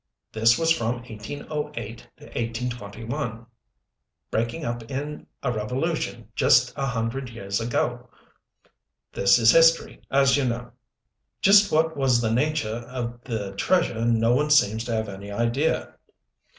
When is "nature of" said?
12.33-13.23